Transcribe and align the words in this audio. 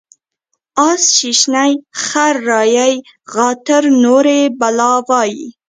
اس 0.87 1.01
ششني، 1.17 1.71
خر 2.05 2.35
رایي 2.49 2.91
غاتر 3.33 3.83
نوري 4.03 4.41
بلا 4.59 4.91
وایي. 5.07 5.43